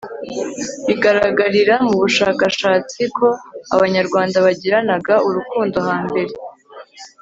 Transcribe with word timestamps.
bigaragarira 0.87 1.75
m'ubushakashatsi 1.85 3.01
ko 3.17 3.27
abanyarwanda 3.75 4.37
bagiranaga 4.45 5.13
urukundo 5.27 5.77
hambere 5.89 6.33